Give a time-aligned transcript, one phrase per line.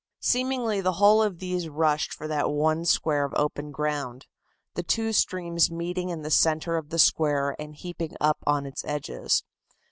[0.21, 4.25] Seemingly the whole of these rushed for that one square of open ground,
[4.73, 8.83] the two streams meeting in the centre of the square and heaping up on its
[8.83, 9.43] edges.